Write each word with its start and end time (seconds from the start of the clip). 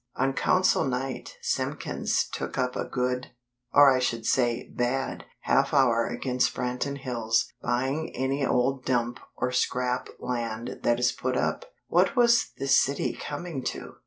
On 0.15 0.33
Council 0.33 0.83
night, 0.83 1.37
Simpkins 1.43 2.27
took 2.33 2.57
up 2.57 2.75
a 2.75 2.85
good, 2.85 3.27
or 3.71 3.91
I 3.95 3.99
should 3.99 4.25
say, 4.25 4.67
bad 4.73 5.25
half 5.41 5.75
hour 5.75 6.07
against 6.07 6.55
Branton 6.55 6.97
Hills 6.97 7.53
"buying 7.61 8.09
any 8.15 8.43
old 8.43 8.83
dump 8.83 9.19
or 9.37 9.51
scrap 9.51 10.07
land 10.17 10.79
that 10.81 10.99
is 10.99 11.11
put 11.11 11.37
up. 11.37 11.65
What 11.87 12.15
was 12.15 12.47
this 12.57 12.75
city 12.75 13.13
coming 13.13 13.63
to?" 13.65 13.97